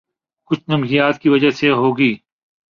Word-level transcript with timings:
کچھ 0.51 0.63
نمکیات 0.67 1.19
کی 1.19 1.29
وجہ 1.29 1.49
سے 1.51 1.69
ہوگی 1.71 2.13